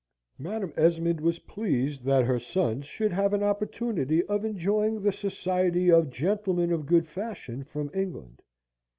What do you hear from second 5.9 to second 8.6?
of gentlemen of good fashion from England.